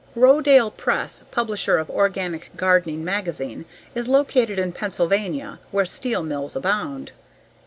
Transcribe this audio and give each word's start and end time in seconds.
Rodale 0.15 0.71
Press, 0.75 1.25
publisher 1.29 1.77
of 1.77 1.91
Organic 1.91 2.49
Gardening 2.57 3.05
magazine 3.05 3.65
is 3.93 4.07
located 4.07 4.57
in 4.57 4.71
Pennsylvania 4.71 5.59
where 5.69 5.85
steel 5.85 6.23
mills 6.23 6.55
abound. 6.55 7.11